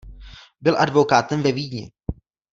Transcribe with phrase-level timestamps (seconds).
[0.61, 1.91] Byl advokátem ve Vídni.